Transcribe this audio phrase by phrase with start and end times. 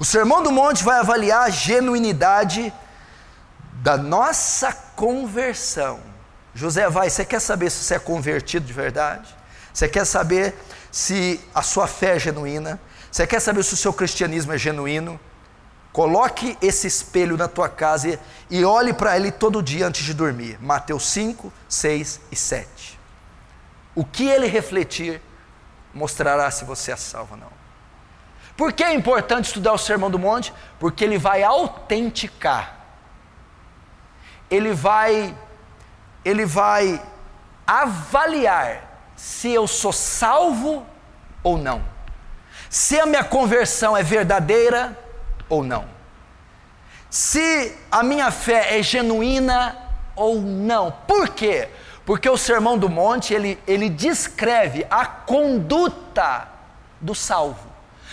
[0.00, 2.72] O Sermão do Monte vai avaliar a genuinidade
[3.82, 6.00] da nossa conversão.
[6.54, 9.36] José vai, você quer saber se você é convertido de verdade?
[9.74, 10.54] Você quer saber
[10.90, 12.80] se a sua fé é genuína?
[13.12, 15.20] Você quer saber se o seu cristianismo é genuíno?
[15.92, 20.56] Coloque esse espelho na tua casa e olhe para ele todo dia antes de dormir.
[20.62, 22.98] Mateus 5, 6 e 7.
[23.94, 25.20] O que ele refletir
[25.92, 27.60] mostrará se você é salvo ou não.
[28.60, 30.52] Por que é importante estudar o Sermão do Monte?
[30.78, 32.76] Porque ele vai autenticar.
[34.50, 35.34] Ele vai
[36.22, 37.02] ele vai
[37.66, 40.86] avaliar se eu sou salvo
[41.42, 41.82] ou não.
[42.68, 44.94] Se a minha conversão é verdadeira
[45.48, 45.86] ou não.
[47.08, 49.74] Se a minha fé é genuína
[50.14, 50.92] ou não.
[51.08, 51.70] Por quê?
[52.04, 56.46] Porque o Sermão do Monte, ele, ele descreve a conduta
[57.00, 57.69] do salvo.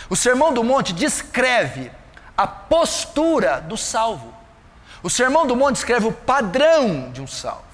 [0.10, 1.92] O Sermão do Monte descreve
[2.36, 4.34] a postura do salvo.
[5.04, 7.66] O Sermão do Monte descreve o padrão de um salvo.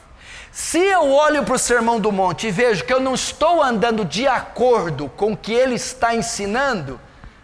[0.52, 4.06] Se eu olho para o Sermão do Monte e vejo que eu não estou andando
[4.06, 7.00] de acordo com o que ele está ensinando,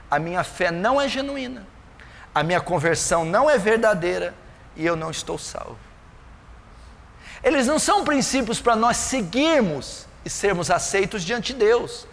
[0.10, 1.66] a minha fé não é genuína
[2.34, 4.34] a minha conversão não é verdadeira
[4.76, 5.78] e eu não estou salvo.
[7.44, 12.06] Eles não são princípios para nós seguirmos e sermos aceitos diante de Deus.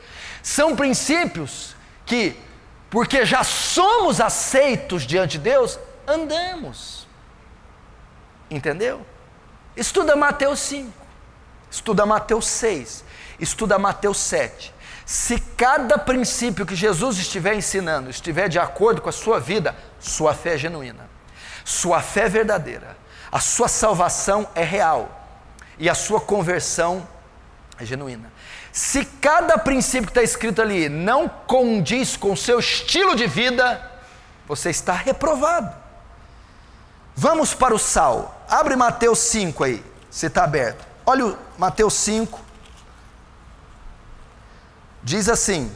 [0.42, 2.36] São princípios que,
[2.90, 7.06] porque já somos aceitos diante de Deus, andamos.
[8.50, 9.04] Entendeu?
[9.76, 10.92] Estuda Mateus 5,
[11.70, 13.04] estuda Mateus 6,
[13.40, 14.74] estuda Mateus 7.
[15.04, 20.34] Se cada princípio que Jesus estiver ensinando estiver de acordo com a sua vida, sua
[20.34, 21.08] fé é genuína,
[21.64, 22.96] sua fé é verdadeira,
[23.30, 25.28] a sua salvação é real
[25.78, 27.06] e a sua conversão
[27.78, 28.32] é genuína.
[28.72, 33.90] Se cada princípio que está escrito ali não condiz com o seu estilo de vida,
[34.46, 35.74] você está reprovado.
[37.14, 38.44] Vamos para o sal.
[38.48, 40.84] Abre Mateus 5 aí, se está aberto.
[41.04, 42.46] Olha o Mateus 5,
[45.06, 45.70] Diz assim: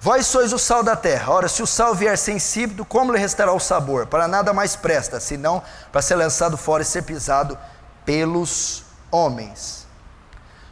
[0.00, 1.30] Vós sois o sal da terra.
[1.30, 4.06] Ora, se o sal vier sensível, como lhe restará o sabor?
[4.06, 5.62] Para nada mais presta, senão
[5.92, 7.58] para ser lançado fora e ser pisado
[8.06, 9.85] pelos homens.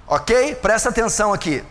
[0.06, 0.56] Ok?
[0.56, 1.64] Presta atenção aqui.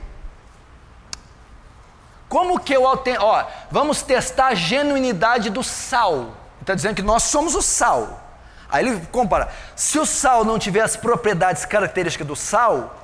[2.28, 2.84] Como que eu.
[2.84, 6.34] Ó, vamos testar a genuinidade do sal.
[6.60, 8.22] Está dizendo que nós somos o sal.
[8.70, 12.96] Aí ele compara: se o sal não tiver as propriedades características do sal,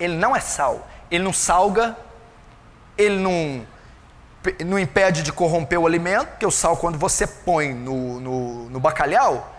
[0.00, 0.88] ele não é sal.
[1.08, 1.96] Ele não salga,
[2.98, 3.64] ele não,
[4.66, 8.80] não impede de corromper o alimento, porque o sal, quando você põe no, no, no
[8.80, 9.54] bacalhau,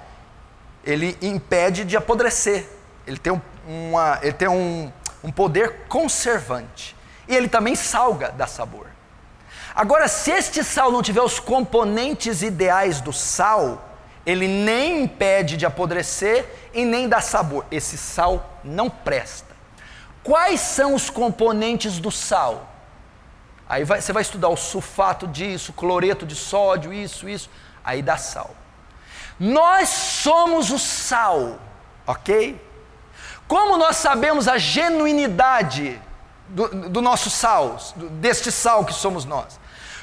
[0.83, 2.67] ele impede de apodrecer.
[3.07, 4.91] Ele tem, um, uma, ele tem um,
[5.25, 6.95] um poder conservante.
[7.27, 8.85] E ele também salga, dá sabor.
[9.75, 13.89] Agora, se este sal não tiver os componentes ideais do sal,
[14.23, 17.65] ele nem impede de apodrecer e nem dá sabor.
[17.71, 19.55] Esse sal não presta.
[20.23, 22.71] Quais são os componentes do sal?
[23.67, 27.49] Aí vai, você vai estudar o sulfato disso, cloreto de sódio, isso, isso.
[27.83, 28.55] Aí dá sal.
[29.39, 31.59] Nós somos o sal,
[32.05, 32.61] ok?
[33.47, 36.01] Como nós sabemos a genuinidade
[36.47, 39.59] do, do nosso sal, deste sal que somos nós?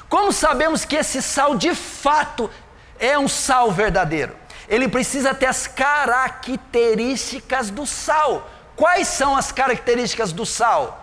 [0.09, 2.51] Como sabemos que esse sal de fato
[2.99, 4.37] é um sal verdadeiro?
[4.69, 8.49] Ele precisa ter as características do sal.
[8.77, 11.02] Quais são as características do sal?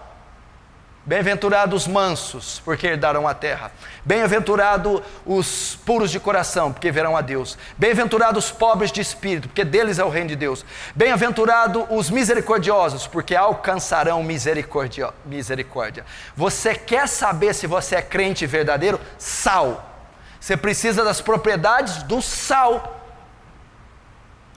[1.09, 3.71] Bem-aventurados os mansos, porque herdarão a terra.
[4.05, 7.57] Bem-aventurados os puros de coração, porque verão a Deus.
[7.75, 10.63] Bem-aventurados os pobres de espírito, porque deles é o reino de Deus.
[10.93, 16.05] Bem-aventurados os misericordiosos, porque alcançarão misericórdia.
[16.35, 19.01] Você quer saber se você é crente verdadeiro?
[19.17, 19.91] Sal.
[20.39, 22.97] Você precisa das propriedades do sal.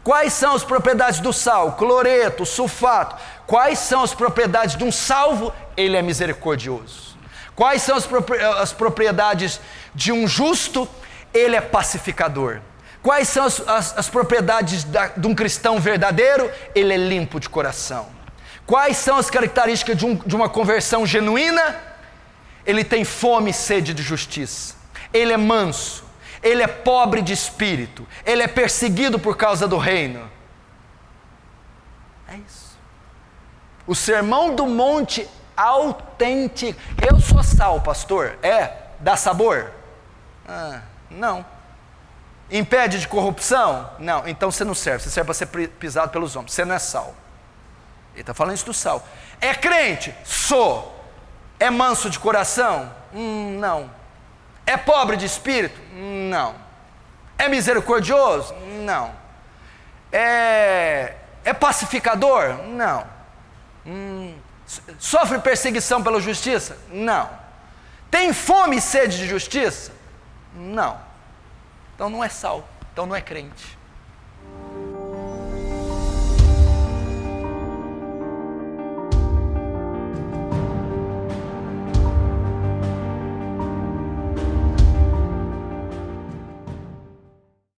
[0.04, 1.72] Quais são as propriedades do sal?
[1.72, 3.16] Cloreto, sulfato.
[3.46, 5.52] Quais são as propriedades de um salvo?
[5.76, 7.16] Ele é misericordioso.
[7.54, 9.60] Quais são as propriedades
[9.94, 10.88] de um justo?
[11.32, 12.60] Ele é pacificador.
[13.02, 16.50] Quais são as, as, as propriedades da, de um cristão verdadeiro?
[16.74, 18.08] Ele é limpo de coração.
[18.66, 21.76] Quais são as características de, um, de uma conversão genuína?
[22.64, 24.76] Ele tem fome e sede de justiça.
[25.12, 26.04] Ele é manso
[26.42, 30.28] ele é pobre de espírito, ele é perseguido por causa do reino.
[32.28, 32.76] É isso.
[33.86, 36.80] O sermão do monte autêntico.
[37.00, 38.38] Eu sou sal, pastor.
[38.42, 38.72] É?
[39.00, 39.72] Dá sabor?
[40.48, 41.44] Ah, não.
[42.50, 43.90] Impede de corrupção?
[43.98, 44.26] Não.
[44.28, 45.04] Então você não serve.
[45.04, 46.52] Você serve para ser pisado pelos homens.
[46.52, 47.14] Você não é sal.
[48.12, 49.06] Ele está falando isso do sal.
[49.40, 50.14] É crente?
[50.24, 51.00] Sou.
[51.58, 52.92] É manso de coração?
[53.14, 53.90] Hum, não.
[54.66, 55.80] É pobre de espírito?
[55.94, 56.54] Não.
[57.38, 58.54] É misericordioso?
[58.84, 59.12] Não.
[60.12, 61.14] É,
[61.44, 62.58] é pacificador?
[62.66, 63.06] Não.
[63.86, 64.34] Hum,
[64.98, 66.78] sofre perseguição pela justiça?
[66.90, 67.28] Não.
[68.10, 69.92] Tem fome e sede de justiça?
[70.54, 71.00] Não.
[71.94, 73.78] Então não é sal, então não é crente.